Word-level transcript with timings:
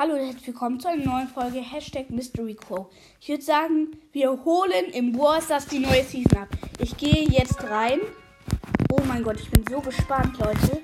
Hallo 0.00 0.14
und 0.14 0.20
herzlich 0.20 0.46
willkommen 0.46 0.80
zu 0.80 0.88
einer 0.88 1.04
neuen 1.04 1.28
Folge 1.28 1.60
Hashtag 1.60 2.08
Mystery 2.08 2.54
Crow. 2.54 2.86
Ich 3.20 3.28
würde 3.28 3.42
sagen, 3.42 3.98
wir 4.12 4.30
holen 4.46 4.86
im 4.94 5.18
War 5.18 5.42
Stars 5.42 5.66
die 5.66 5.78
neue 5.78 6.02
Season 6.02 6.38
ab. 6.38 6.48
Ich 6.78 6.96
gehe 6.96 7.28
jetzt 7.28 7.62
rein. 7.64 8.00
Oh 8.90 9.02
mein 9.06 9.22
Gott, 9.22 9.38
ich 9.38 9.50
bin 9.50 9.62
so 9.68 9.78
gespannt, 9.82 10.38
Leute. 10.38 10.80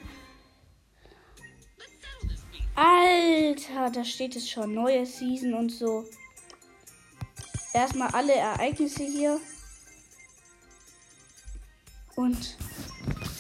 Alter, 2.75 3.91
da 3.91 4.05
steht 4.05 4.37
es 4.37 4.51
schon. 4.51 4.75
Neue 4.75 5.07
Season 5.07 5.55
und 5.55 5.71
so. 5.71 6.05
Erstmal 7.73 8.09
alle 8.09 8.35
Ereignisse 8.35 9.05
hier. 9.05 9.41
Und 12.17 12.59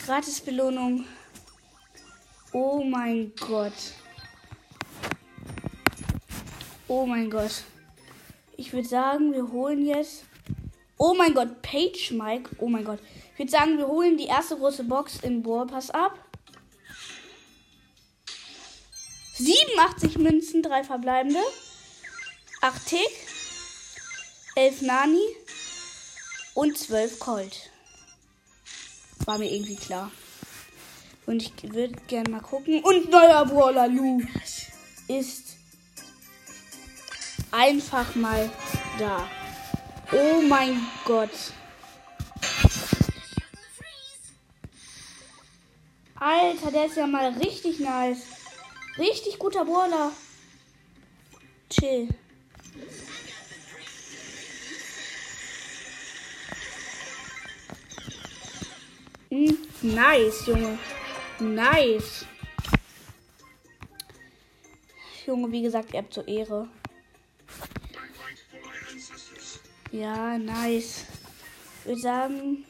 Gratisbelohnung. 0.06 1.04
Oh 2.54 2.82
mein 2.82 3.30
Gott. 3.38 3.74
Oh 6.88 7.04
mein 7.04 7.30
Gott. 7.30 7.64
Ich 8.56 8.72
würde 8.72 8.88
sagen, 8.88 9.32
wir 9.32 9.50
holen 9.50 9.84
jetzt. 9.84 10.24
Oh 10.98 11.14
mein 11.14 11.34
Gott, 11.34 11.60
Page 11.62 12.12
Mike. 12.12 12.50
Oh 12.58 12.68
mein 12.68 12.84
Gott. 12.84 13.00
Ich 13.32 13.40
würde 13.40 13.50
sagen, 13.50 13.76
wir 13.76 13.88
holen 13.88 14.16
die 14.16 14.26
erste 14.26 14.56
große 14.56 14.84
Box 14.84 15.18
in 15.20 15.42
Brawl 15.42 15.66
Pass 15.66 15.90
ab. 15.90 16.18
87 19.34 20.16
Münzen, 20.18 20.62
drei 20.62 20.84
verbleibende. 20.84 21.40
8 22.62 22.86
Tick. 22.86 23.10
11 24.54 24.82
Nani. 24.82 25.26
Und 26.54 26.78
12 26.78 27.18
Colt. 27.18 27.70
War 29.26 29.38
mir 29.38 29.52
irgendwie 29.52 29.76
klar. 29.76 30.10
Und 31.26 31.42
ich 31.42 31.52
würde 31.74 31.96
gerne 32.06 32.30
mal 32.30 32.40
gucken. 32.40 32.82
Und 32.84 33.10
neuer 33.10 33.44
Brawler 33.44 33.88
Lu 33.88 34.22
ist 35.08 35.55
einfach 37.56 38.14
mal 38.14 38.50
da. 38.98 39.26
Oh 40.12 40.42
mein 40.42 40.78
Gott. 41.04 41.30
Alter, 46.16 46.70
der 46.70 46.86
ist 46.86 46.96
ja 46.96 47.06
mal 47.06 47.32
richtig 47.32 47.80
nice. 47.80 48.26
Richtig 48.98 49.38
guter 49.38 49.64
Brawler. 49.64 50.12
Chill. 51.70 52.08
Hm, 59.30 59.58
nice, 59.82 60.46
Junge. 60.46 60.78
Nice. 61.40 62.26
Junge, 65.26 65.50
wie 65.50 65.62
gesagt, 65.62 65.92
ihr 65.92 65.98
habt 65.98 66.14
zur 66.14 66.28
Ehre. 66.28 66.68
Ja, 69.92 70.36
nice. 70.36 71.04
Würde 71.84 72.00
sagen, 72.00 72.64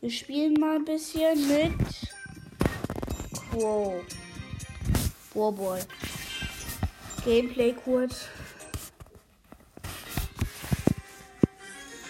wir 0.00 0.10
spielen 0.10 0.54
mal 0.54 0.76
ein 0.76 0.84
bisschen 0.84 1.48
mit. 1.48 1.72
Wow. 3.52 4.02
Wow, 5.34 5.54
boy. 5.54 5.80
Gameplay 7.24 7.72
kurz. 7.72 8.28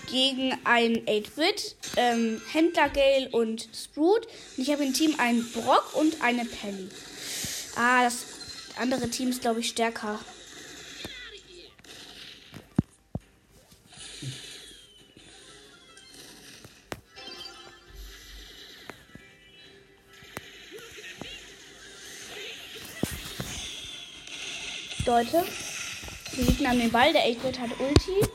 Gegen 0.08 0.52
ein 0.64 1.04
8-Bit, 1.06 1.76
ähm, 1.96 2.40
Händler 2.52 2.90
Gale 2.90 3.28
und 3.30 3.68
Sprout. 3.74 4.26
Und 4.56 4.62
ich 4.62 4.70
habe 4.70 4.84
im 4.84 4.92
Team 4.92 5.14
einen 5.18 5.50
Brock 5.52 5.94
und 5.94 6.22
eine 6.22 6.44
Penny. 6.44 6.88
Ah, 7.76 8.04
das 8.04 8.26
andere 8.78 9.08
Team 9.08 9.30
ist, 9.30 9.40
glaube 9.40 9.60
ich, 9.60 9.68
stärker. 9.68 10.20
Leute. 25.06 25.44
Wir 26.32 26.46
Gegner 26.46 26.70
an 26.70 26.78
den 26.78 26.92
Ball. 26.92 27.12
Der 27.12 27.22
8 27.22 27.58
hat 27.58 27.70
Ulti. 27.80 28.30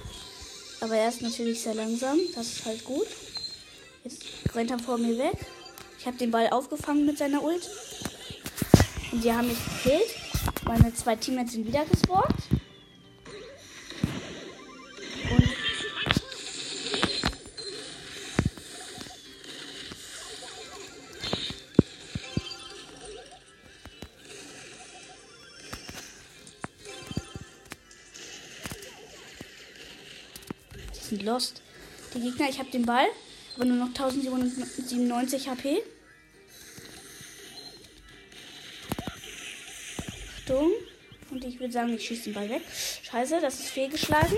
Aber 0.82 0.96
er 0.96 1.08
ist 1.08 1.22
natürlich 1.22 1.62
sehr 1.62 1.76
langsam. 1.76 2.20
Das 2.36 2.48
ist 2.48 2.66
halt 2.66 2.84
gut. 2.84 3.08
Jetzt 4.04 4.24
rennt 4.54 4.72
er 4.72 4.80
vor 4.80 4.98
mir 4.98 5.18
weg. 5.18 5.38
Ich 5.98 6.06
habe 6.06 6.18
den 6.18 6.32
Ball 6.32 6.50
aufgefangen 6.50 7.06
mit 7.06 7.18
seiner 7.18 7.42
Ult. 7.42 7.70
Und 9.12 9.22
sie 9.22 9.32
haben 9.32 9.48
mich 9.48 9.58
gekillt. 9.84 10.10
Meine 10.66 10.94
zwei 10.94 11.16
Teammates 11.16 11.54
sind 11.54 11.68
wieder 11.68 11.86
gespawnt. 11.86 12.36
Sind 31.08 31.24
lost. 31.24 31.62
Die 32.14 32.22
Gegner, 32.22 32.50
ich 32.50 32.60
habe 32.60 32.72
den 32.72 32.86
Ball, 32.86 33.08
aber 33.56 33.66
nur 33.66 33.78
noch 33.78 33.88
1097 33.88 35.50
HP. 35.50 35.84
Achtung. 40.48 40.72
Und 41.30 41.44
ich 41.44 41.60
würde 41.60 41.74
sagen, 41.74 41.94
ich 41.94 42.06
schieße 42.06 42.26
den 42.26 42.34
Ball 42.34 42.50
weg. 42.50 42.62
Scheiße, 43.04 43.42
das 43.42 43.60
ist 43.60 43.70
fehlgeschlagen. 43.70 44.38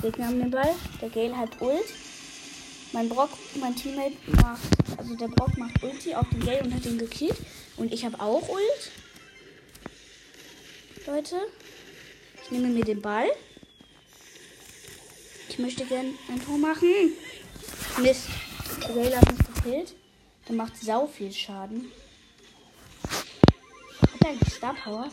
Gegner 0.00 0.26
haben 0.26 0.40
den 0.40 0.50
Ball. 0.50 0.74
Der 1.00 1.10
Gale 1.10 1.36
hat 1.36 1.60
Ult. 1.60 1.84
Mein 2.92 3.08
Brock, 3.08 3.30
mein 3.58 3.74
Teammate 3.74 4.16
macht, 4.26 4.60
also 4.98 5.14
der 5.14 5.28
Brock 5.28 5.56
macht 5.56 5.82
Ulti 5.82 6.14
auf 6.14 6.28
den 6.30 6.44
Gale 6.44 6.62
und 6.62 6.74
hat 6.74 6.84
ihn 6.84 6.98
gekillt. 6.98 7.36
Und 7.76 7.92
ich 7.92 8.04
habe 8.04 8.20
auch 8.20 8.48
Ult. 8.48 8.90
Leute, 11.06 11.36
ich 12.42 12.50
nehme 12.50 12.68
mir 12.68 12.84
den 12.84 13.00
Ball. 13.00 13.28
Ich 15.52 15.58
möchte 15.58 15.84
gern 15.84 16.14
ein 16.30 16.42
Tor 16.42 16.56
machen. 16.56 17.12
Mist. 17.98 18.28
Gale 18.80 19.14
hat 19.14 19.30
mich 19.30 19.54
gekillt. 19.54 19.94
Der 20.48 20.56
macht 20.56 20.74
sau 20.78 21.06
viel 21.06 21.30
Schaden. 21.30 21.92
Hat 24.00 24.20
er 24.20 24.28
eigentlich 24.30 24.54
Star 24.54 24.72
Power? 24.72 25.10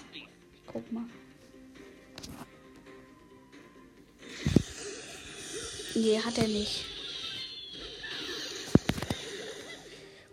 Guck 0.65 0.89
mal. 0.93 1.03
Nee, 5.95 6.21
hat 6.21 6.37
er 6.37 6.47
nicht. 6.47 6.85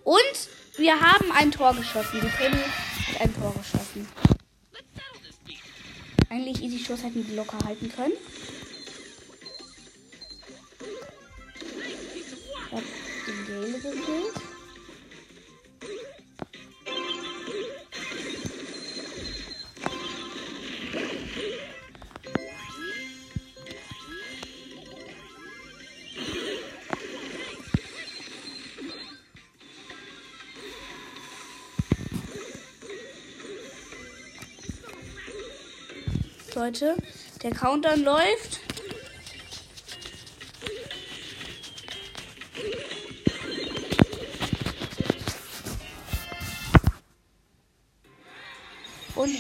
Und 0.05 0.49
wir 0.77 1.01
haben 1.01 1.33
ein 1.33 1.51
Tor 1.51 1.75
geschossen. 1.75 2.21
Die 2.23 2.29
Penny 2.29 2.63
hat 3.09 3.23
ein 3.23 3.35
Tor 3.35 3.53
geschossen. 3.55 4.07
Eigentlich 6.31 6.63
easy 6.63 6.79
Schuss 6.79 7.03
hätten 7.03 7.27
die 7.27 7.35
locker 7.35 7.59
halten 7.67 7.91
können. 7.91 8.13
Hab 12.77 12.83
den 13.27 13.47
Gale 13.47 13.73
gekillt. 13.73 14.35
Leute, 36.55 36.97
der 37.43 37.51
Countdown 37.51 38.03
läuft. 38.03 38.66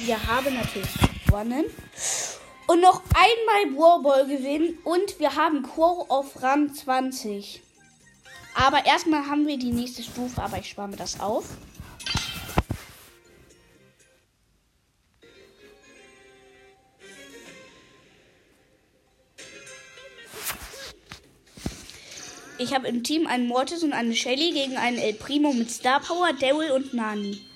Wir 0.06 0.26
haben 0.26 0.54
natürlich 0.54 0.92
gewonnen. 1.26 1.64
Und 2.68 2.80
noch 2.80 3.02
einmal 3.14 3.78
Warball 3.78 4.26
gewinnen. 4.26 4.78
Und 4.84 5.18
wir 5.18 5.36
haben 5.36 5.62
Quo 5.62 6.06
auf 6.08 6.42
Rang 6.42 6.72
20. 6.72 7.62
Aber 8.54 8.86
erstmal 8.86 9.26
haben 9.26 9.46
wir 9.46 9.58
die 9.58 9.72
nächste 9.72 10.02
Stufe, 10.02 10.42
aber 10.42 10.58
ich 10.58 10.70
spare 10.70 10.88
mir 10.88 10.96
das 10.96 11.20
auf. 11.20 11.44
Ich 22.58 22.74
habe 22.74 22.88
im 22.88 23.04
Team 23.04 23.26
einen 23.26 23.46
Mortis 23.46 23.82
und 23.82 23.92
eine 23.92 24.14
Shelly 24.14 24.52
gegen 24.52 24.78
einen 24.78 24.96
El 24.96 25.12
Primo 25.12 25.52
mit 25.52 25.70
Star 25.70 26.00
Power, 26.00 26.32
Daryl 26.32 26.70
und 26.70 26.94
Nani. 26.94 27.46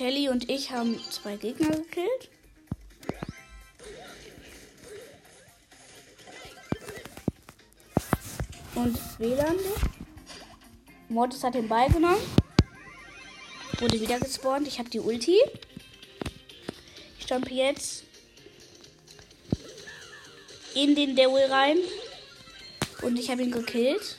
Shelly 0.00 0.30
und 0.30 0.48
ich 0.48 0.70
haben 0.70 0.98
zwei 1.10 1.36
Gegner 1.36 1.68
gekillt. 1.76 2.30
Und 8.74 8.98
WLAN. 9.18 9.56
Mortis 11.10 11.44
hat 11.44 11.52
den 11.52 11.68
Ball 11.68 11.90
genommen. 11.90 12.16
Wurde 13.78 14.00
wieder 14.00 14.18
gespawnt. 14.18 14.66
Ich 14.66 14.78
habe 14.78 14.88
die 14.88 15.00
Ulti. 15.00 15.36
Ich 17.18 17.28
jumpe 17.28 17.52
jetzt 17.52 18.04
in 20.74 20.94
den 20.94 21.14
Devil 21.14 21.44
rein. 21.50 21.76
Und 23.02 23.18
ich 23.18 23.30
habe 23.30 23.42
ihn 23.42 23.52
gekillt. 23.52 24.16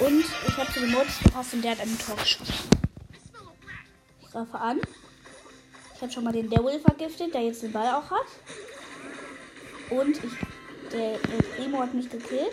Und 0.00 0.24
ich 0.46 0.56
habe 0.56 0.72
zu 0.72 0.80
dem 0.80 0.92
Modus 0.92 1.18
gepasst 1.22 1.54
und 1.54 1.62
der 1.62 1.72
hat 1.72 1.80
ein 1.80 1.98
Tor 1.98 2.14
geschossen. 2.16 2.70
Ich 4.22 4.30
greife 4.30 4.58
an. 4.58 4.80
Ich 5.94 6.02
habe 6.02 6.12
schon 6.12 6.22
mal 6.22 6.32
den 6.32 6.48
Devil 6.48 6.78
vergiftet, 6.78 7.34
der 7.34 7.42
jetzt 7.42 7.62
den 7.62 7.72
Ball 7.72 7.88
auch 7.88 8.08
hat. 8.08 8.26
Und 9.90 10.22
ich, 10.22 10.32
der, 10.92 11.18
der 11.18 11.42
Primo 11.56 11.80
hat 11.80 11.94
mich 11.94 12.08
gekillt. 12.08 12.52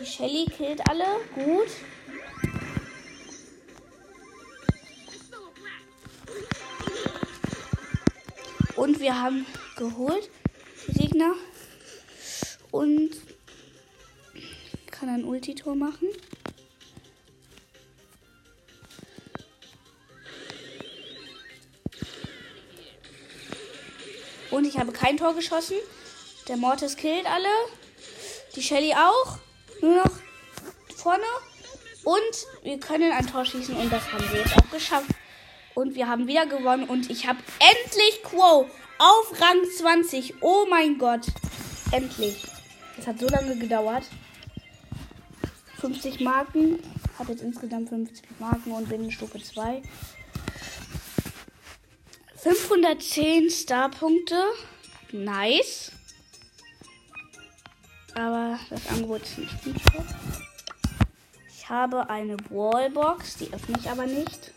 Die 0.00 0.04
Shelly 0.04 0.44
killt 0.44 0.86
alle. 0.86 1.04
Gut. 1.34 1.68
Und 8.76 9.00
wir 9.00 9.18
haben 9.18 9.46
geholt, 9.76 10.28
die 10.88 10.92
Gegner. 10.92 11.34
Und 12.70 13.10
kann 14.90 15.08
ein 15.08 15.24
Ulti-Tor 15.24 15.74
machen. 15.74 16.08
Und 24.52 24.66
ich 24.66 24.78
habe 24.78 24.92
kein 24.92 25.16
Tor 25.16 25.34
geschossen. 25.34 25.76
Der 26.46 26.56
Mortis 26.56 26.96
killt 26.96 27.26
alle. 27.26 27.48
Die 28.54 28.62
Shelly 28.62 28.92
auch. 28.94 29.38
Nur 29.80 29.96
noch 29.96 30.10
vorne. 30.94 31.24
Und 32.04 32.46
wir 32.62 32.78
können 32.78 33.12
ein 33.12 33.26
Tor 33.26 33.44
schießen 33.44 33.74
und 33.76 33.92
das 33.92 34.12
haben 34.12 34.24
wir 34.30 34.40
jetzt 34.40 34.56
auch 34.56 34.70
geschafft. 34.70 35.10
Und 35.74 35.94
wir 35.94 36.06
haben 36.06 36.26
wieder 36.26 36.46
gewonnen 36.46 36.84
und 36.84 37.10
ich 37.10 37.26
habe 37.26 37.38
endlich 37.58 38.22
Quo 38.22 38.68
auf 38.98 39.40
Rang 39.40 39.64
20. 39.78 40.34
Oh 40.42 40.66
mein 40.68 40.98
Gott. 40.98 41.26
Endlich. 41.90 42.44
Es 42.98 43.06
hat 43.06 43.18
so 43.18 43.26
lange 43.28 43.56
gedauert. 43.56 44.04
50 45.80 46.20
Marken. 46.20 46.78
Habe 47.18 47.32
jetzt 47.32 47.42
insgesamt 47.42 47.88
50 47.88 48.22
Marken 48.38 48.72
und 48.72 48.88
bin 48.88 49.04
in 49.04 49.10
Stufe 49.10 49.42
2. 49.42 49.82
510 52.42 53.50
Starpunkte. 53.50 54.42
Nice. 55.12 55.92
Aber 58.14 58.58
das 58.68 58.84
Angebot 58.88 59.22
ist 59.22 59.38
nicht 59.38 59.64
gut. 59.64 60.04
Ich 61.48 61.68
habe 61.68 62.10
eine 62.10 62.36
Wallbox, 62.50 63.36
die 63.36 63.52
öffne 63.52 63.78
ich 63.78 63.88
aber 63.88 64.06
nicht. 64.06 64.52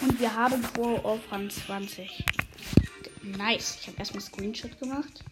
Und 0.00 0.18
wir 0.18 0.34
haben 0.34 0.62
Pro 0.62 0.96
auf 0.96 1.20
Rang 1.30 1.50
20. 1.50 2.24
Nice. 3.22 3.76
Ich 3.82 3.88
habe 3.88 3.98
erstmal 3.98 4.22
Screenshot 4.22 4.80
gemacht. 4.80 5.22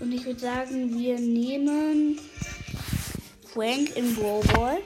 Und 0.00 0.12
ich 0.12 0.26
würde 0.26 0.38
sagen, 0.38 0.98
wir 0.98 1.18
nehmen 1.18 2.20
Frank 3.56 3.96
in 3.96 4.14
Brawl 4.14 4.42
Ball. 4.52 4.78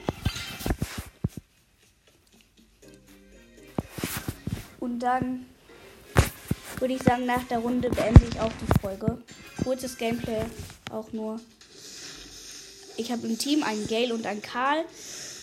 Und 4.79 4.99
dann 4.99 5.45
würde 6.79 6.93
ich 6.93 7.03
sagen, 7.03 7.25
nach 7.25 7.43
der 7.49 7.59
Runde 7.59 7.89
beende 7.89 8.21
ich 8.31 8.39
auch 8.39 8.51
die 8.61 8.79
Folge. 8.79 9.21
Kurzes 9.61 9.97
Gameplay 9.97 10.45
auch 10.89 11.11
nur. 11.11 11.41
Ich 12.95 13.11
habe 13.11 13.27
im 13.27 13.37
Team 13.37 13.61
einen 13.63 13.85
Gale 13.87 14.13
und 14.13 14.25
einen 14.25 14.41
Karl. 14.41 14.85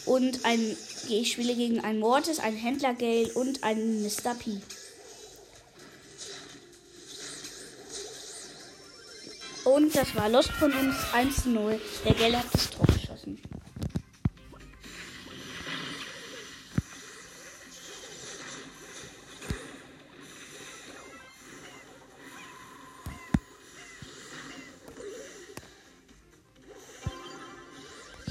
Und 0.07 0.47
ein, 0.47 0.75
ich 1.07 1.33
spiele 1.33 1.55
gegen 1.55 1.81
einen 1.85 1.99
Mortis, 1.99 2.39
einen 2.39 2.57
Händler 2.57 2.95
Gale 2.95 3.31
und 3.35 3.63
einen 3.63 4.05
Mr. 4.05 4.35
P. 4.43 4.63
Und 9.67 9.95
das 9.95 10.15
war 10.17 10.31
Lost 10.31 10.51
von 10.53 10.73
uns 10.73 10.97
1-0. 11.13 11.79
Der 12.07 12.15
Gale 12.15 12.39
hat 12.39 12.47
das 12.55 12.71
Tor 12.71 12.88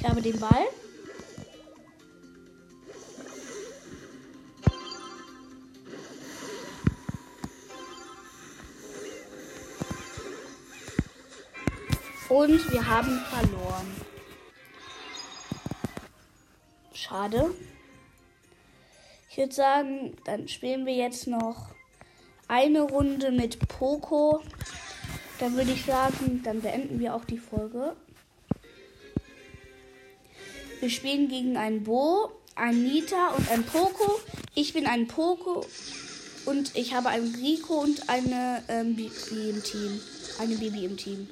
Ich 0.08 0.12
habe 0.12 0.22
den 0.22 0.40
Ball. 0.40 0.68
Und 12.30 12.72
wir 12.72 12.88
haben 12.88 13.20
verloren. 13.20 14.02
Schade. 16.94 17.54
Ich 19.30 19.38
würde 19.38 19.54
sagen, 19.54 20.16
dann 20.24 20.48
spielen 20.48 20.86
wir 20.86 20.96
jetzt 20.96 21.28
noch 21.28 21.72
eine 22.48 22.84
Runde 22.84 23.32
mit 23.32 23.68
Poco. 23.68 24.42
Dann 25.40 25.58
würde 25.58 25.74
ich 25.74 25.84
sagen, 25.84 26.44
dann 26.46 26.62
beenden 26.62 26.98
wir 26.98 27.14
auch 27.14 27.26
die 27.26 27.40
Folge. 27.40 27.98
Wir 30.80 30.92
spielen 30.92 31.28
gegen 31.28 31.58
einen 31.58 31.84
Bo, 31.84 32.32
einen 32.56 32.84
Nita 32.84 33.30
und 33.30 33.50
einen 33.50 33.64
Poco. 33.64 34.20
Ich 34.54 34.74
bin 34.74 34.86
ein 34.86 35.08
Poco 35.08 35.66
und 36.46 36.76
ich 36.76 36.94
habe 36.94 37.10
einen 37.10 37.34
Rico 37.34 37.82
und 37.82 38.08
eine 38.10 38.64
ähm, 38.68 38.96
Bibi 38.96 39.50
im 39.50 39.64
Team. 39.64 40.00
Eine 40.40 40.56
Bibi 40.56 40.86
im 40.86 40.96
Team. 40.96 41.28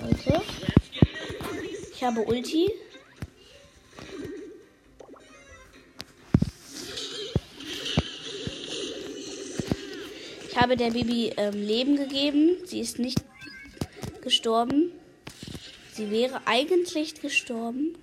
Leute. 0.00 0.42
Ich 1.94 2.02
habe 2.02 2.22
Ulti. 2.22 2.72
Habe 10.60 10.76
der 10.76 10.90
Bibi 10.90 11.32
ähm, 11.36 11.54
Leben 11.54 11.96
gegeben. 11.96 12.56
Sie 12.66 12.80
ist 12.80 12.98
nicht 12.98 13.22
gestorben. 14.20 14.92
Sie 15.92 16.10
wäre 16.10 16.42
eigentlich 16.44 17.20
gestorben. 17.20 17.96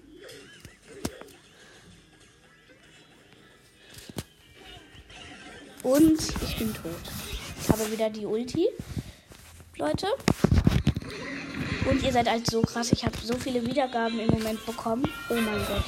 Und 5.84 6.20
ich 6.44 6.58
bin 6.58 6.74
tot. 6.74 6.92
Ich 7.62 7.70
habe 7.70 7.92
wieder 7.92 8.10
die 8.10 8.26
Ulti. 8.26 8.68
Leute. 9.78 10.08
Und 11.90 12.04
ihr 12.04 12.12
seid 12.12 12.30
halt 12.30 12.50
so 12.50 12.62
krass. 12.62 12.92
Ich 12.92 13.06
habe 13.06 13.16
so 13.24 13.36
viele 13.38 13.66
Wiedergaben 13.66 14.20
im 14.20 14.28
Moment 14.32 14.66
bekommen. 14.66 15.08
Oh 15.30 15.36
mein 15.36 15.60
Gott. 15.60 15.84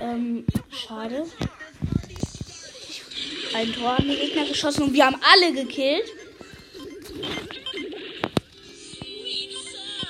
Ähm, 0.00 0.46
schade. 0.70 1.26
Ein 3.58 3.72
Tor 3.72 3.98
haben 3.98 4.08
die 4.08 4.14
Gegner 4.14 4.44
geschossen 4.44 4.84
und 4.84 4.92
wir 4.92 5.04
haben 5.04 5.16
alle 5.20 5.52
gekillt. 5.52 6.08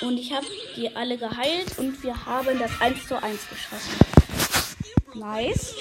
Und 0.03 0.19
ich 0.19 0.35
habe 0.35 0.47
die 0.77 0.95
alle 0.95 1.17
geheilt 1.17 1.79
und 1.79 2.03
wir 2.03 2.27
haben 2.27 2.59
das 2.59 2.71
1 2.79 3.09
zu 3.09 3.23
1 3.23 3.41
geschossen. 3.49 3.95
Nice. 5.15 5.77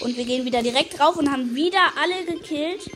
Und 0.00 0.16
wir 0.16 0.24
gehen 0.24 0.44
wieder 0.44 0.64
direkt 0.64 0.98
drauf 0.98 1.16
und 1.16 1.30
haben 1.30 1.54
wieder 1.54 1.92
alle 1.96 2.24
gekillt. 2.24 2.90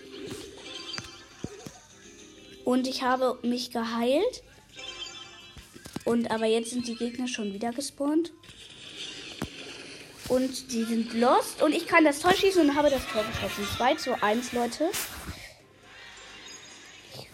Und 2.64 2.88
ich 2.88 3.04
habe 3.04 3.38
mich 3.42 3.70
geheilt. 3.70 4.42
Und 6.04 6.32
aber 6.32 6.46
jetzt 6.46 6.70
sind 6.70 6.88
die 6.88 6.96
Gegner 6.96 7.28
schon 7.28 7.54
wieder 7.54 7.70
gespawnt. 7.70 8.32
Und 10.30 10.72
die 10.72 10.84
sind 10.84 11.12
lost. 11.14 11.60
Und 11.60 11.74
ich 11.74 11.88
kann 11.88 12.04
das 12.04 12.20
Tor 12.20 12.32
schießen 12.32 12.70
und 12.70 12.76
habe 12.76 12.88
das 12.88 13.04
Tor 13.08 13.24
geschossen. 13.24 13.66
2 13.76 13.94
zu 13.96 14.22
1, 14.22 14.52
Leute. 14.52 14.90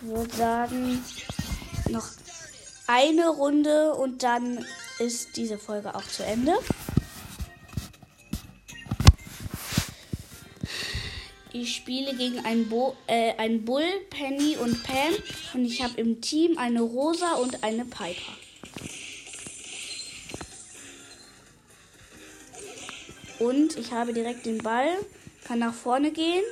würde 0.01 0.35
sagen, 0.35 1.05
noch 1.91 2.09
eine 2.87 3.29
Runde 3.29 3.93
und 3.95 4.23
dann 4.23 4.65
ist 4.99 5.37
diese 5.37 5.59
Folge 5.59 5.95
auch 5.95 6.07
zu 6.07 6.25
Ende. 6.25 6.55
Ich 11.53 11.75
spiele 11.75 12.15
gegen 12.15 12.45
einen, 12.45 12.69
Bo 12.69 12.97
äh, 13.07 13.35
einen 13.37 13.65
Bull, 13.65 13.85
Penny 14.11 14.57
und 14.57 14.83
Pam 14.83 15.15
und 15.55 15.65
ich 15.65 15.83
habe 15.83 16.01
im 16.01 16.21
Team 16.21 16.59
eine 16.59 16.81
Rosa 16.81 17.35
und 17.35 17.63
eine 17.63 17.85
Piper. 17.85 18.46
Und 23.39 23.77
ich 23.77 23.93
habe 23.93 24.13
direkt 24.13 24.47
den 24.47 24.59
Ball, 24.59 24.89
kann 25.45 25.59
nach 25.59 25.75
vorne 25.75 26.11
gehen, 26.11 26.45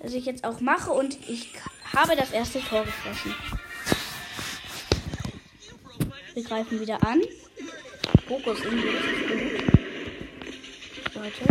was 0.00 0.12
ich 0.12 0.24
jetzt 0.24 0.44
auch 0.44 0.60
mache 0.60 0.90
und 0.90 1.16
ich 1.28 1.50
habe 1.92 2.16
das 2.16 2.30
erste 2.32 2.60
Tor 2.60 2.84
geschossen. 2.84 3.34
Wir 6.34 6.44
greifen 6.44 6.80
wieder 6.80 7.02
an. 7.04 7.20
Fokus 8.26 8.62
gut. 8.62 8.72
Leute. 11.14 11.44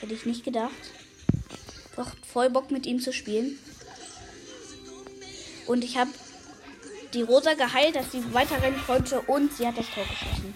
Hätte 0.00 0.14
ich 0.14 0.26
nicht 0.26 0.44
gedacht. 0.44 0.72
Doch 1.96 2.10
voll 2.32 2.50
Bock 2.50 2.70
mit 2.70 2.86
ihm 2.86 3.00
zu 3.00 3.12
spielen. 3.12 3.58
Und 5.66 5.84
ich 5.84 5.96
habe 5.96 6.10
die 7.14 7.22
Rosa 7.22 7.54
geheilt, 7.54 7.96
dass 7.96 8.12
sie 8.12 8.22
weiterrennen 8.34 8.80
konnte 8.86 9.20
und 9.22 9.52
sie 9.54 9.66
hat 9.66 9.78
das 9.78 9.86
Tor 9.90 10.04
geschossen. 10.04 10.54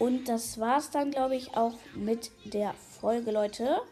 Und 0.00 0.30
das 0.30 0.58
war's 0.58 0.90
dann, 0.90 1.10
glaube 1.10 1.36
ich, 1.36 1.54
auch 1.54 1.74
mit 1.94 2.30
der 2.44 2.74
Folge, 3.00 3.30
Leute. 3.30 3.82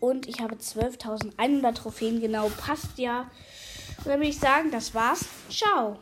Und 0.00 0.28
ich 0.28 0.40
habe 0.40 0.56
12.100 0.56 1.72
Trophäen, 1.74 2.20
genau, 2.20 2.50
passt 2.58 2.98
ja. 2.98 3.30
Und 3.98 4.06
dann 4.06 4.18
würde 4.18 4.26
ich 4.26 4.40
sagen, 4.40 4.72
das 4.72 4.92
war's. 4.92 5.24
Ciao. 5.48 5.98